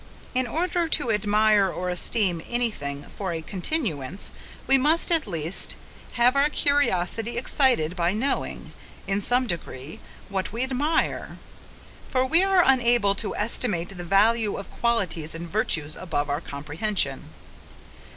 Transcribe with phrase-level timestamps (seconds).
[0.33, 4.31] In order to admire or esteem any thing for a continuance,
[4.65, 5.75] we must, at least,
[6.13, 8.73] have our curiosity excited by knowing,
[9.05, 11.37] in some degree, what we admire;
[12.09, 17.25] for we are unable to estimate the value of qualities and virtues above our comprehension.